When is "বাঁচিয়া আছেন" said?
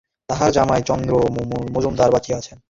2.11-2.57